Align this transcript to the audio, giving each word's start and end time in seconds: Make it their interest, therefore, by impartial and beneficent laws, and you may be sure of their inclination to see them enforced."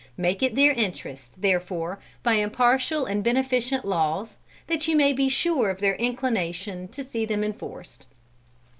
Make 0.17 0.41
it 0.41 0.55
their 0.55 0.71
interest, 0.71 1.39
therefore, 1.39 1.99
by 2.23 2.33
impartial 2.33 3.05
and 3.05 3.23
beneficent 3.23 3.85
laws, 3.85 4.37
and 4.67 4.87
you 4.87 4.95
may 4.95 5.13
be 5.13 5.29
sure 5.29 5.69
of 5.69 5.79
their 5.79 5.95
inclination 5.97 6.87
to 6.87 7.03
see 7.03 7.23
them 7.23 7.43
enforced." 7.43 8.07